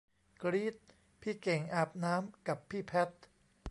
[0.41, 0.77] กรี๊ด
[1.21, 3.09] พี่เก่งอาบน้ำกับพี่แพท